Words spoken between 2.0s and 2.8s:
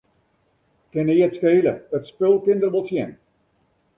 spul kin der